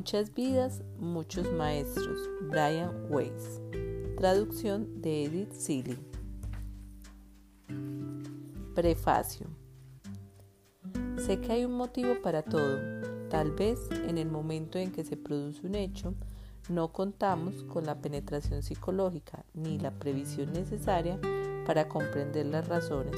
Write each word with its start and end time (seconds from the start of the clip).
Muchas 0.00 0.32
vidas, 0.32 0.82
muchos 0.98 1.52
maestros. 1.52 2.18
Brian 2.48 3.06
Weiss. 3.10 3.60
Traducción 4.16 5.02
de 5.02 5.24
Edith 5.24 5.52
Seeley. 5.52 5.98
Prefacio. 8.74 9.46
Sé 11.18 11.38
que 11.42 11.52
hay 11.52 11.66
un 11.66 11.74
motivo 11.74 12.14
para 12.22 12.42
todo. 12.42 12.78
Tal 13.28 13.50
vez 13.50 13.78
en 13.90 14.16
el 14.16 14.30
momento 14.30 14.78
en 14.78 14.90
que 14.90 15.04
se 15.04 15.18
produce 15.18 15.66
un 15.66 15.74
hecho, 15.74 16.14
no 16.70 16.94
contamos 16.94 17.62
con 17.64 17.84
la 17.84 18.00
penetración 18.00 18.62
psicológica 18.62 19.44
ni 19.52 19.78
la 19.78 19.90
previsión 19.90 20.50
necesaria 20.54 21.20
para 21.66 21.90
comprender 21.90 22.46
las 22.46 22.68
razones, 22.68 23.16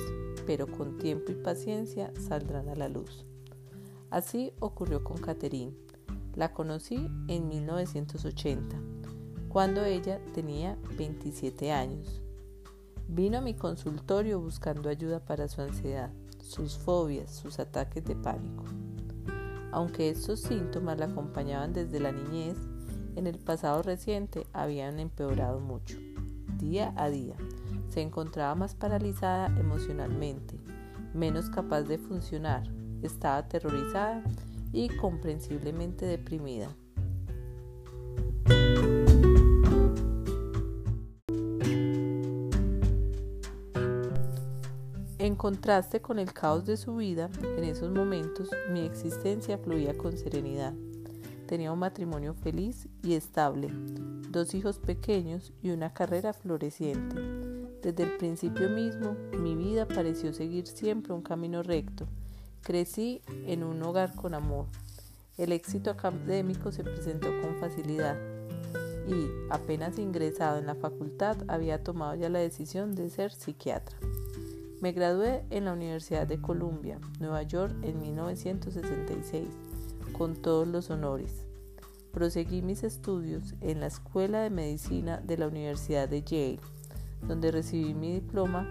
pero 0.49 0.66
con 0.66 0.99
tiempo 0.99 1.30
y 1.30 1.37
paciencia 1.37 2.12
saldrán 2.19 2.69
a 2.69 2.74
la 2.74 2.88
luz. 2.88 3.24
Así 4.10 4.52
ocurrió 4.59 5.05
con 5.05 5.19
Catherine 5.19 5.73
la 6.35 6.53
conocí 6.53 7.11
en 7.29 7.49
1980, 7.49 8.77
cuando 9.49 9.85
ella 9.85 10.21
tenía 10.33 10.79
27 10.97 11.73
años. 11.73 12.23
Vino 13.09 13.39
a 13.39 13.43
mi 13.43 13.55
consultorio 13.55 14.41
buscando 14.41 14.89
ayuda 14.89 15.21
para 15.21 15.49
su 15.49 15.61
ansiedad, 15.61 16.11
sus 16.41 16.79
fobias, 16.79 17.31
sus 17.31 17.59
ataques 17.59 18.05
de 18.05 18.17
pánico. 18.17 18.65
Aunque 19.71 20.09
estos 20.09 20.41
síntomas 20.41 20.99
la 20.99 21.07
acompañaban 21.07 21.73
desde 21.73 22.01
la 22.01 22.13
niñez, 22.13 22.57
en 23.17 23.27
el 23.27 23.39
pasado 23.39 23.83
reciente 23.83 24.47
habían 24.53 24.99
empeorado 24.99 25.61
mucho. 25.61 25.99
Día 26.59 26.95
a 26.97 27.11
día, 27.11 27.37
se 27.89 28.01
encontraba 28.01 28.55
más 28.55 28.75
paralizada 28.75 29.47
emocionalmente, 29.59 30.59
menos 31.13 31.51
capaz 31.51 31.83
de 31.83 31.99
funcionar, 31.99 32.63
estaba 33.02 33.39
aterrorizada 33.39 34.23
y 34.73 34.88
comprensiblemente 34.88 36.06
deprimida. 36.06 36.74
En 45.18 45.37
contraste 45.37 46.00
con 46.00 46.18
el 46.18 46.32
caos 46.32 46.65
de 46.65 46.76
su 46.76 46.96
vida, 46.96 47.30
en 47.56 47.62
esos 47.62 47.93
momentos 47.93 48.50
mi 48.70 48.80
existencia 48.80 49.56
fluía 49.56 49.96
con 49.96 50.16
serenidad. 50.16 50.74
Tenía 51.46 51.70
un 51.70 51.78
matrimonio 51.78 52.34
feliz 52.34 52.88
y 53.04 53.15
estable, 53.15 53.68
dos 54.30 54.52
hijos 54.54 54.80
pequeños 54.80 55.52
y 55.62 55.70
una 55.70 55.95
carrera 55.95 56.32
floreciente. 56.32 57.15
Desde 57.82 58.02
el 58.02 58.16
principio 58.16 58.68
mismo, 58.70 59.15
mi 59.38 59.54
vida 59.54 59.87
pareció 59.87 60.32
seguir 60.32 60.66
siempre 60.66 61.12
un 61.12 61.23
camino 61.23 61.62
recto 61.62 62.09
Crecí 62.63 63.23
en 63.49 63.65
un 63.65 63.82
hogar 63.82 64.15
con 64.15 64.34
amor. 64.34 64.66
El 65.37 65.50
éxito 65.50 65.91
académico 65.91 66.71
se 66.71 66.84
presentó 66.84 67.28
con 67.41 67.56
facilidad 67.56 68.16
y, 69.09 69.27
apenas 69.50 69.99
ingresado 69.99 70.59
en 70.59 70.66
la 70.66 70.77
facultad, 70.77 71.37
había 71.49 71.83
tomado 71.83 72.15
ya 72.15 72.28
la 72.28 72.38
decisión 72.38 72.94
de 72.94 73.10
ser 73.10 73.33
psiquiatra. 73.33 73.97
Me 74.81 74.93
gradué 74.93 75.44
en 75.50 75.65
la 75.65 75.72
Universidad 75.72 76.25
de 76.28 76.41
Columbia, 76.41 77.00
Nueva 77.19 77.43
York, 77.43 77.75
en 77.83 77.99
1966, 77.99 79.49
con 80.16 80.37
todos 80.37 80.69
los 80.69 80.88
honores. 80.91 81.44
Proseguí 82.12 82.62
mis 82.62 82.84
estudios 82.84 83.55
en 83.60 83.81
la 83.81 83.88
Escuela 83.88 84.43
de 84.43 84.50
Medicina 84.50 85.21
de 85.21 85.37
la 85.37 85.49
Universidad 85.49 86.09
de 86.09 86.22
Yale, 86.22 86.60
donde 87.27 87.50
recibí 87.50 87.93
mi 87.93 88.12
diploma 88.12 88.69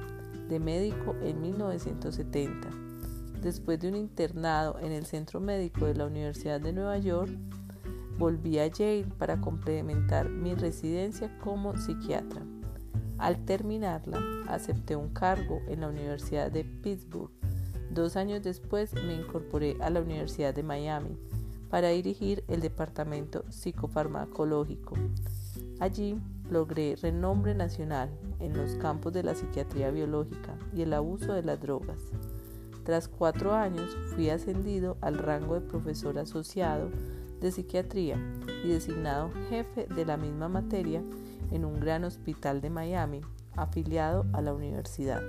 de 0.47 0.61
médico 0.61 1.13
en 1.21 1.41
1970 1.41 2.90
Después 3.41 3.79
de 3.79 3.87
un 3.87 3.95
internado 3.95 4.77
en 4.79 4.91
el 4.91 5.07
Centro 5.07 5.39
Médico 5.39 5.85
de 5.85 5.95
la 5.95 6.05
Universidad 6.05 6.61
de 6.61 6.73
Nueva 6.73 6.99
York, 6.99 7.31
volví 8.19 8.59
a 8.59 8.67
Yale 8.67 9.07
para 9.17 9.41
complementar 9.41 10.29
mi 10.29 10.53
residencia 10.53 11.35
como 11.39 11.75
psiquiatra. 11.75 12.43
Al 13.17 13.43
terminarla, 13.45 14.19
acepté 14.47 14.95
un 14.95 15.09
cargo 15.09 15.59
en 15.67 15.81
la 15.81 15.87
Universidad 15.87 16.51
de 16.51 16.63
Pittsburgh. 16.63 17.31
Dos 17.89 18.15
años 18.15 18.43
después 18.43 18.93
me 18.93 19.15
incorporé 19.15 19.75
a 19.81 19.89
la 19.89 20.01
Universidad 20.01 20.53
de 20.53 20.61
Miami 20.61 21.17
para 21.71 21.89
dirigir 21.89 22.43
el 22.47 22.61
departamento 22.61 23.43
psicofarmacológico. 23.49 24.93
Allí 25.79 26.15
logré 26.47 26.95
renombre 26.95 27.55
nacional 27.55 28.11
en 28.39 28.55
los 28.55 28.75
campos 28.75 29.13
de 29.13 29.23
la 29.23 29.33
psiquiatría 29.33 29.89
biológica 29.89 30.55
y 30.75 30.83
el 30.83 30.93
abuso 30.93 31.33
de 31.33 31.41
las 31.41 31.59
drogas. 31.59 31.97
Tras 32.83 33.07
cuatro 33.07 33.53
años 33.53 33.95
fui 34.15 34.29
ascendido 34.29 34.97
al 35.01 35.17
rango 35.17 35.55
de 35.55 35.61
profesor 35.61 36.17
asociado 36.17 36.89
de 37.39 37.51
psiquiatría 37.51 38.17
y 38.63 38.69
designado 38.69 39.31
jefe 39.49 39.87
de 39.87 40.05
la 40.05 40.17
misma 40.17 40.49
materia 40.49 41.03
en 41.51 41.65
un 41.65 41.79
gran 41.79 42.03
hospital 42.03 42.61
de 42.61 42.69
Miami 42.69 43.21
afiliado 43.55 44.25
a 44.33 44.41
la 44.41 44.53
universidad. 44.53 45.21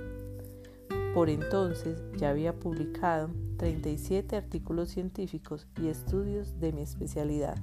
Por 1.13 1.29
entonces 1.29 2.01
ya 2.17 2.31
había 2.31 2.59
publicado 2.59 3.29
37 3.57 4.35
artículos 4.35 4.89
científicos 4.89 5.67
y 5.79 5.89
estudios 5.89 6.59
de 6.59 6.73
mi 6.73 6.81
especialidad. 6.81 7.57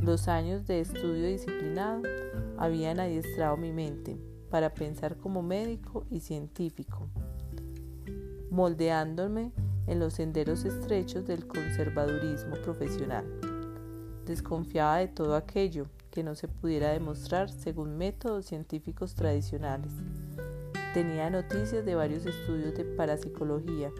Los 0.00 0.28
años 0.28 0.66
de 0.66 0.80
estudio 0.80 1.26
disciplinado 1.26 2.02
habían 2.56 3.00
adiestrado 3.00 3.56
mi 3.56 3.72
mente 3.72 4.18
para 4.50 4.72
pensar 4.72 5.16
como 5.16 5.42
médico 5.42 6.06
y 6.10 6.20
científico 6.20 7.10
moldeándome 8.54 9.50
en 9.88 9.98
los 9.98 10.14
senderos 10.14 10.64
estrechos 10.64 11.26
del 11.26 11.46
conservadurismo 11.48 12.54
profesional. 12.62 13.24
Desconfiaba 14.26 14.98
de 14.98 15.08
todo 15.08 15.34
aquello 15.34 15.88
que 16.12 16.22
no 16.22 16.36
se 16.36 16.46
pudiera 16.46 16.90
demostrar 16.90 17.50
según 17.50 17.98
métodos 17.98 18.46
científicos 18.46 19.16
tradicionales. 19.16 19.90
Tenía 20.94 21.28
noticias 21.30 21.84
de 21.84 21.96
varios 21.96 22.24
estudios 22.24 22.76
de 22.76 22.84
parapsicología 22.84 23.90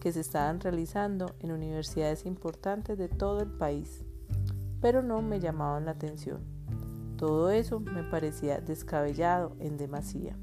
que 0.00 0.12
se 0.12 0.20
estaban 0.20 0.60
realizando 0.60 1.34
en 1.40 1.50
universidades 1.50 2.26
importantes 2.26 2.96
de 2.96 3.08
todo 3.08 3.40
el 3.40 3.50
país, 3.50 4.04
pero 4.80 5.02
no 5.02 5.20
me 5.20 5.40
llamaban 5.40 5.86
la 5.86 5.90
atención. 5.90 6.42
Todo 7.16 7.50
eso 7.50 7.80
me 7.80 8.04
parecía 8.04 8.60
descabellado 8.60 9.56
en 9.58 9.76
demasía. 9.76 10.36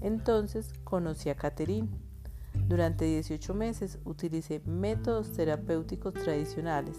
Entonces 0.00 0.72
conocí 0.84 1.28
a 1.28 1.36
Catherine, 1.36 1.90
durante 2.68 3.04
18 3.04 3.54
meses 3.54 3.98
utilicé 4.04 4.60
métodos 4.64 5.32
terapéuticos 5.32 6.14
tradicionales 6.14 6.96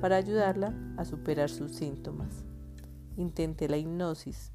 para 0.00 0.16
ayudarla 0.16 0.74
a 0.96 1.04
superar 1.04 1.50
sus 1.50 1.72
síntomas. 1.72 2.44
Intenté 3.16 3.68
la 3.68 3.78
hipnosis. 3.78 4.52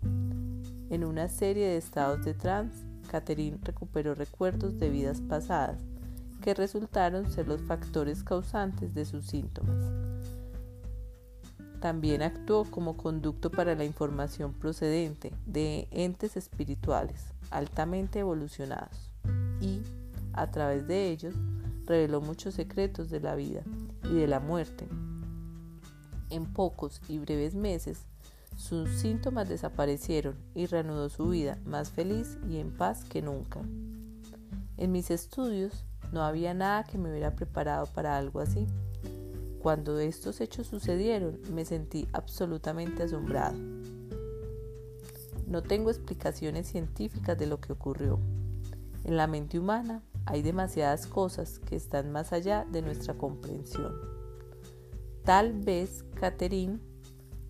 En 0.89 1.03
una 1.03 1.27
serie 1.29 1.67
de 1.67 1.77
estados 1.77 2.23
de 2.25 2.33
trance, 2.33 2.85
Catherine 3.09 3.59
recuperó 3.63 4.13
recuerdos 4.13 4.77
de 4.77 4.89
vidas 4.89 5.21
pasadas 5.21 5.79
que 6.41 6.53
resultaron 6.53 7.31
ser 7.31 7.47
los 7.47 7.61
factores 7.61 8.23
causantes 8.23 8.93
de 8.93 9.05
sus 9.05 9.25
síntomas. 9.25 9.77
También 11.79 12.21
actuó 12.21 12.65
como 12.65 12.97
conducto 12.97 13.49
para 13.49 13.75
la 13.75 13.85
información 13.85 14.53
procedente 14.53 15.33
de 15.47 15.87
entes 15.91 16.37
espirituales 16.37 17.25
altamente 17.49 18.19
evolucionados 18.19 19.10
a 20.33 20.51
través 20.51 20.87
de 20.87 21.09
ellos, 21.09 21.35
reveló 21.85 22.21
muchos 22.21 22.55
secretos 22.55 23.09
de 23.09 23.19
la 23.19 23.35
vida 23.35 23.63
y 24.03 24.15
de 24.15 24.27
la 24.27 24.39
muerte. 24.39 24.87
En 26.29 26.45
pocos 26.45 27.01
y 27.07 27.19
breves 27.19 27.55
meses, 27.55 28.05
sus 28.55 28.89
síntomas 28.89 29.49
desaparecieron 29.49 30.35
y 30.53 30.65
reanudó 30.65 31.09
su 31.09 31.29
vida 31.29 31.57
más 31.65 31.89
feliz 31.89 32.37
y 32.49 32.57
en 32.57 32.71
paz 32.71 33.03
que 33.05 33.21
nunca. 33.21 33.61
En 34.77 34.91
mis 34.91 35.11
estudios 35.11 35.85
no 36.11 36.23
había 36.23 36.53
nada 36.53 36.83
que 36.83 36.97
me 36.97 37.09
hubiera 37.09 37.35
preparado 37.35 37.85
para 37.87 38.17
algo 38.17 38.39
así. 38.39 38.67
Cuando 39.61 39.99
estos 39.99 40.41
hechos 40.41 40.67
sucedieron, 40.67 41.39
me 41.53 41.65
sentí 41.65 42.07
absolutamente 42.13 43.03
asombrado. 43.03 43.57
No 45.47 45.61
tengo 45.61 45.89
explicaciones 45.89 46.67
científicas 46.67 47.37
de 47.37 47.45
lo 47.45 47.59
que 47.59 47.73
ocurrió. 47.73 48.19
En 49.03 49.17
la 49.17 49.27
mente 49.27 49.59
humana 49.59 50.01
hay 50.25 50.41
demasiadas 50.41 51.07
cosas 51.07 51.59
que 51.59 51.75
están 51.75 52.11
más 52.11 52.33
allá 52.33 52.65
de 52.71 52.81
nuestra 52.81 53.15
comprensión. 53.15 53.93
Tal 55.23 55.53
vez 55.53 56.03
Catherine, 56.15 56.79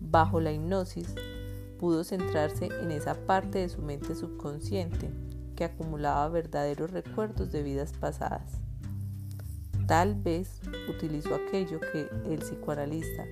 bajo 0.00 0.40
la 0.40 0.52
hipnosis, 0.52 1.14
pudo 1.78 2.04
centrarse 2.04 2.68
en 2.80 2.90
esa 2.90 3.14
parte 3.26 3.58
de 3.58 3.68
su 3.68 3.82
mente 3.82 4.14
subconsciente 4.14 5.10
que 5.56 5.64
acumulaba 5.64 6.28
verdaderos 6.28 6.90
recuerdos 6.90 7.52
de 7.52 7.62
vidas 7.62 7.92
pasadas. 7.92 8.60
Tal 9.86 10.14
vez 10.14 10.60
utilizó 10.88 11.34
aquello 11.34 11.80
que 11.80 12.08
el 12.26 12.38
psicoanalista 12.38 13.24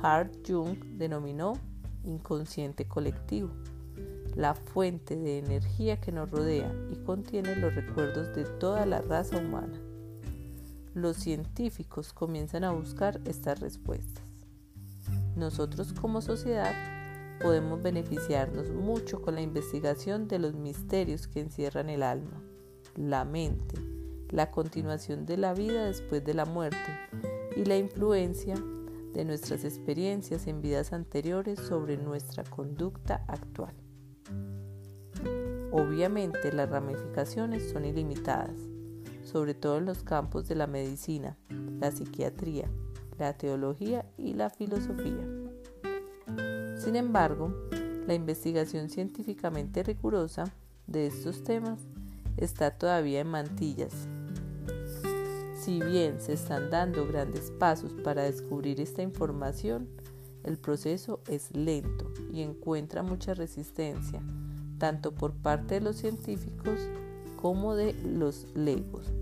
Carl 0.00 0.30
Jung 0.46 0.76
denominó 0.98 1.54
inconsciente 2.04 2.86
colectivo 2.86 3.50
la 4.34 4.54
fuente 4.54 5.16
de 5.16 5.38
energía 5.38 6.00
que 6.00 6.12
nos 6.12 6.30
rodea 6.30 6.72
y 6.90 6.96
contiene 6.96 7.54
los 7.56 7.74
recuerdos 7.74 8.34
de 8.34 8.44
toda 8.44 8.84
la 8.84 9.00
raza 9.00 9.38
humana. 9.38 9.80
Los 10.94 11.16
científicos 11.16 12.12
comienzan 12.12 12.64
a 12.64 12.72
buscar 12.72 13.20
estas 13.24 13.60
respuestas. 13.60 14.24
nosotros 15.36 15.92
como 15.92 16.20
sociedad 16.20 16.72
podemos 17.40 17.82
beneficiarnos 17.82 18.70
mucho 18.70 19.20
con 19.20 19.34
la 19.34 19.42
investigación 19.42 20.28
de 20.28 20.38
los 20.38 20.54
misterios 20.54 21.26
que 21.26 21.40
encierran 21.40 21.90
el 21.90 22.02
alma, 22.02 22.40
la 22.96 23.24
mente, 23.24 23.76
la 24.30 24.50
continuación 24.50 25.26
de 25.26 25.36
la 25.36 25.52
vida 25.52 25.84
después 25.84 26.24
de 26.24 26.34
la 26.34 26.44
muerte 26.44 26.78
y 27.56 27.64
la 27.64 27.76
influencia 27.76 28.54
de 29.12 29.24
nuestras 29.24 29.64
experiencias 29.64 30.46
en 30.46 30.60
vidas 30.60 30.92
anteriores 30.92 31.58
sobre 31.60 31.96
nuestra 31.96 32.44
conducta 32.44 33.24
actual. 33.28 33.83
Obviamente 35.70 36.52
las 36.52 36.70
ramificaciones 36.70 37.70
son 37.70 37.84
ilimitadas, 37.84 38.56
sobre 39.24 39.54
todo 39.54 39.78
en 39.78 39.86
los 39.86 40.02
campos 40.02 40.46
de 40.46 40.54
la 40.54 40.66
medicina, 40.66 41.36
la 41.80 41.90
psiquiatría, 41.90 42.70
la 43.18 43.32
teología 43.32 44.06
y 44.16 44.34
la 44.34 44.50
filosofía. 44.50 45.26
Sin 46.76 46.96
embargo, 46.96 47.52
la 48.06 48.14
investigación 48.14 48.90
científicamente 48.90 49.82
rigurosa 49.82 50.44
de 50.86 51.06
estos 51.06 51.42
temas 51.42 51.80
está 52.36 52.70
todavía 52.70 53.20
en 53.20 53.28
mantillas. 53.28 54.08
Si 55.58 55.80
bien 55.80 56.20
se 56.20 56.34
están 56.34 56.70
dando 56.70 57.06
grandes 57.06 57.50
pasos 57.50 57.94
para 58.04 58.24
descubrir 58.24 58.80
esta 58.80 59.02
información, 59.02 59.88
el 60.44 60.58
proceso 60.58 61.20
es 61.28 61.54
lento 61.54 62.12
y 62.32 62.42
encuentra 62.42 63.02
mucha 63.02 63.34
resistencia 63.34 64.22
tanto 64.78 65.14
por 65.14 65.32
parte 65.32 65.76
de 65.76 65.80
los 65.80 65.96
científicos 65.96 66.78
como 67.36 67.74
de 67.74 67.94
los 67.94 68.46
legos. 68.54 69.12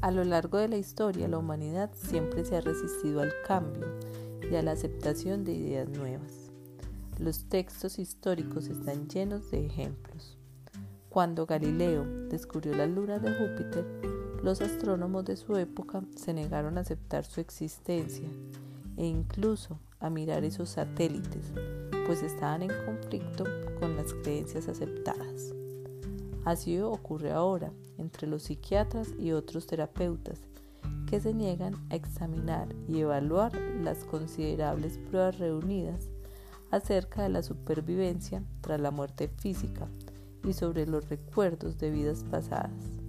A 0.00 0.10
lo 0.10 0.24
largo 0.24 0.58
de 0.58 0.68
la 0.68 0.78
historia, 0.78 1.28
la 1.28 1.38
humanidad 1.38 1.90
siempre 1.94 2.44
se 2.44 2.56
ha 2.56 2.60
resistido 2.62 3.20
al 3.20 3.32
cambio 3.46 3.86
y 4.50 4.54
a 4.54 4.62
la 4.62 4.72
aceptación 4.72 5.44
de 5.44 5.52
ideas 5.52 5.88
nuevas. 5.88 6.50
Los 7.18 7.44
textos 7.48 7.98
históricos 7.98 8.66
están 8.68 9.08
llenos 9.08 9.50
de 9.50 9.66
ejemplos. 9.66 10.38
Cuando 11.10 11.44
Galileo 11.44 12.04
descubrió 12.28 12.74
las 12.74 12.88
lunas 12.88 13.20
de 13.20 13.30
Júpiter, 13.32 14.19
los 14.42 14.60
astrónomos 14.60 15.24
de 15.24 15.36
su 15.36 15.56
época 15.56 16.02
se 16.16 16.32
negaron 16.32 16.78
a 16.78 16.80
aceptar 16.80 17.24
su 17.24 17.40
existencia 17.40 18.28
e 18.96 19.06
incluso 19.06 19.78
a 19.98 20.08
mirar 20.08 20.44
esos 20.44 20.70
satélites 20.70 21.52
pues 22.06 22.22
estaban 22.22 22.62
en 22.62 22.72
conflicto 22.84 23.44
con 23.78 23.96
las 23.96 24.12
creencias 24.14 24.68
aceptadas. 24.68 25.54
Así 26.44 26.80
ocurre 26.80 27.32
ahora 27.32 27.70
entre 27.98 28.26
los 28.26 28.44
psiquiatras 28.44 29.08
y 29.18 29.32
otros 29.32 29.66
terapeutas 29.66 30.40
que 31.06 31.20
se 31.20 31.34
niegan 31.34 31.74
a 31.90 31.96
examinar 31.96 32.68
y 32.88 33.00
evaluar 33.00 33.52
las 33.82 34.04
considerables 34.04 34.98
pruebas 34.98 35.38
reunidas 35.38 36.08
acerca 36.70 37.22
de 37.22 37.28
la 37.28 37.42
supervivencia 37.42 38.42
tras 38.60 38.80
la 38.80 38.90
muerte 38.90 39.28
física 39.28 39.88
y 40.44 40.52
sobre 40.52 40.86
los 40.86 41.08
recuerdos 41.08 41.78
de 41.78 41.90
vidas 41.90 42.24
pasadas. 42.30 43.00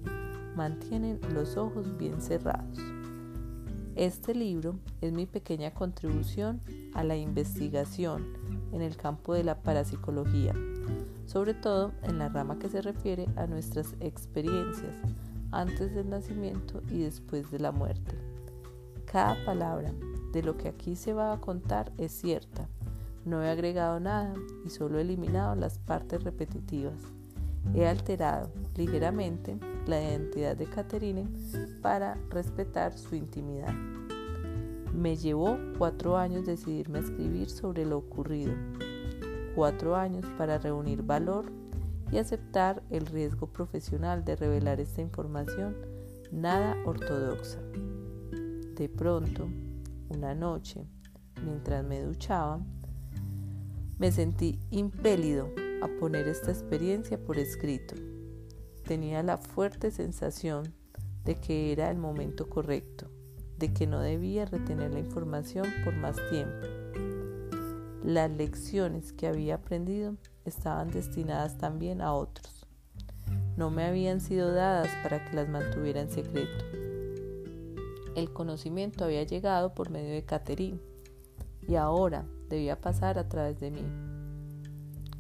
Mantienen 0.56 1.20
los 1.34 1.56
ojos 1.58 1.98
bien 1.98 2.22
cerrados. 2.22 2.78
Este 3.96 4.34
libro 4.36 4.80
es 5.02 5.14
mi 5.14 5.26
pequeña 5.26 5.74
contribución 5.74 6.62
a 6.94 7.04
la 7.04 7.16
investigación 7.16 8.26
en 8.72 8.82
el 8.82 8.98
campo 8.98 9.34
de 9.34 9.44
la 9.44 9.62
parapsicología, 9.62 10.54
sobre 11.26 11.54
todo 11.54 11.92
en 12.04 12.18
la 12.18 12.30
rama 12.30 12.58
que 12.60 12.70
se 12.70 12.82
refiere 12.82 13.28
a 13.36 13.48
nuestras 13.48 13.96
experiencias 14.00 14.96
antes 15.52 15.94
del 15.94 16.10
nacimiento 16.10 16.82
y 16.90 17.00
después 17.04 17.52
de 17.52 17.60
la 17.60 17.72
muerte. 17.72 18.18
Cada 19.06 19.36
palabra 19.46 19.94
de 20.32 20.44
lo 20.44 20.58
que 20.58 20.70
aquí 20.70 20.96
se 20.96 21.14
va 21.14 21.34
a 21.34 21.42
contar 21.42 21.92
es 21.98 22.12
cierta. 22.12 22.68
No 23.26 23.44
he 23.44 23.50
agregado 23.50 24.00
nada 24.00 24.34
y 24.66 24.70
solo 24.70 24.98
he 24.98 25.02
eliminado 25.02 25.56
las 25.56 25.80
partes 25.80 26.24
repetitivas. 26.24 27.02
He 27.76 27.88
alterado 27.88 28.52
ligeramente 28.76 29.60
la 29.88 30.02
identidad 30.02 30.56
de 30.56 30.66
Catherine 30.66 31.28
para 31.82 32.18
respetar 32.30 32.98
su 32.98 33.16
intimidad. 33.16 33.74
Me 34.94 35.16
llevó 35.16 35.58
cuatro 35.78 36.18
años 36.18 36.46
decidirme 36.46 37.00
a 37.00 37.02
escribir 37.02 37.50
sobre 37.50 37.86
lo 37.86 37.98
ocurrido, 37.98 38.54
cuatro 39.56 39.96
años 39.96 40.26
para 40.38 40.58
reunir 40.58 41.02
valor 41.02 41.46
y 42.12 42.18
aceptar 42.18 42.84
el 42.90 43.06
riesgo 43.06 43.48
profesional 43.48 44.26
de 44.26 44.36
revelar 44.36 44.80
esta 44.80 45.02
información 45.02 45.76
nada 46.32 46.78
ortodoxa. 46.86 47.60
De 48.76 48.90
pronto, 48.90 49.48
una 50.10 50.34
noche, 50.34 50.86
mientras 51.44 51.84
me 51.84 52.02
duchaba, 52.02 52.60
me 53.98 54.12
sentí 54.12 54.60
impelido 54.72 55.50
a 55.82 55.88
poner 56.00 56.28
esta 56.28 56.52
experiencia 56.52 57.24
por 57.24 57.38
escrito. 57.38 57.96
Tenía 58.92 59.24
la 59.24 59.38
fuerte 59.38 59.90
sensación 59.90 60.74
de 61.24 61.36
que 61.36 61.72
era 61.72 61.90
el 61.90 61.98
momento 61.98 62.50
correcto 62.50 63.10
de 63.58 63.72
que 63.72 63.88
no 63.88 64.02
debía 64.02 64.44
retener 64.44 64.92
la 64.92 65.00
información 65.00 65.66
por 65.86 65.96
más 65.96 66.18
tiempo. 66.30 66.68
Las 68.04 68.30
lecciones 68.32 69.14
que 69.14 69.28
había 69.28 69.56
aprendido 69.56 70.18
estaban 70.44 70.92
destinadas 70.92 71.58
también 71.58 72.02
a 72.02 72.14
otros. 72.14 72.68
No 73.56 73.72
me 73.72 73.86
habían 73.86 74.20
sido 74.20 74.54
dadas 74.54 74.90
para 75.04 75.24
que 75.24 75.38
las 75.38 75.48
mantuviera 75.48 76.02
en 76.02 76.12
secreto. 76.12 76.66
El 78.18 78.34
conocimiento 78.34 79.06
había 79.06 79.24
llegado 79.24 79.74
por 79.74 79.90
medio 79.90 80.14
de 80.14 80.26
Catherine 80.26 80.82
y 81.66 81.76
ahora 81.76 82.26
debía 82.50 82.82
pasar 82.82 83.18
a 83.20 83.30
través 83.30 83.58
de 83.62 83.72
mí. 83.72 83.86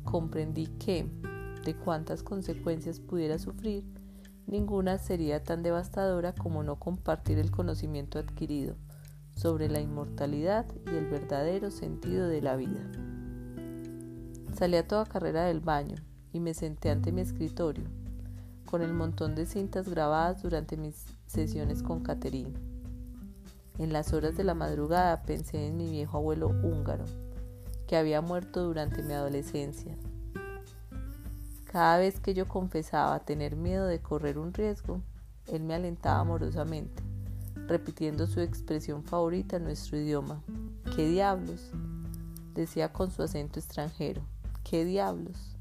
Comprendí 0.03 0.67
que, 0.77 1.07
de 1.63 1.75
cuántas 1.75 2.23
consecuencias 2.23 2.99
pudiera 2.99 3.39
sufrir, 3.39 3.85
Ninguna 4.47 4.97
sería 4.97 5.43
tan 5.43 5.63
devastadora 5.63 6.33
como 6.33 6.63
no 6.63 6.77
compartir 6.77 7.37
el 7.37 7.51
conocimiento 7.51 8.19
adquirido 8.19 8.75
sobre 9.35 9.69
la 9.69 9.79
inmortalidad 9.79 10.65
y 10.87 10.95
el 10.95 11.05
verdadero 11.05 11.71
sentido 11.71 12.27
de 12.27 12.41
la 12.41 12.55
vida. 12.57 12.81
Salí 14.53 14.75
a 14.75 14.87
toda 14.87 15.05
carrera 15.05 15.45
del 15.45 15.61
baño 15.61 15.95
y 16.33 16.41
me 16.41 16.53
senté 16.53 16.89
ante 16.89 17.11
mi 17.11 17.21
escritorio, 17.21 17.85
con 18.65 18.81
el 18.81 18.93
montón 18.93 19.35
de 19.35 19.45
cintas 19.45 19.87
grabadas 19.87 20.41
durante 20.41 20.75
mis 20.75 21.05
sesiones 21.27 21.81
con 21.81 22.01
Caterine. 22.01 22.53
En 23.77 23.93
las 23.93 24.11
horas 24.11 24.35
de 24.35 24.43
la 24.43 24.53
madrugada 24.53 25.23
pensé 25.23 25.67
en 25.67 25.77
mi 25.77 25.89
viejo 25.89 26.17
abuelo 26.17 26.49
húngaro, 26.49 27.05
que 27.87 27.95
había 27.95 28.21
muerto 28.21 28.63
durante 28.63 29.01
mi 29.01 29.13
adolescencia 29.13 29.95
cada 31.71 31.97
vez 31.97 32.19
que 32.19 32.33
yo 32.33 32.47
confesaba 32.47 33.19
tener 33.19 33.55
miedo 33.55 33.85
de 33.85 34.01
correr 34.01 34.37
un 34.37 34.53
riesgo, 34.53 35.01
él 35.47 35.63
me 35.63 35.73
alentaba 35.73 36.19
amorosamente, 36.19 37.01
repitiendo 37.67 38.27
su 38.27 38.41
expresión 38.41 39.03
favorita 39.03 39.55
en 39.55 39.63
nuestro 39.63 39.97
idioma. 39.97 40.41
¿Qué 40.95 41.07
diablos? 41.07 41.71
decía 42.53 42.91
con 42.91 43.11
su 43.11 43.23
acento 43.23 43.59
extranjero. 43.59 44.21
¿Qué 44.63 44.83
diablos? 44.83 45.55